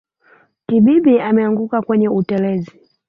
[0.67, 2.71] Kibibi ameanguka kwenye utelezi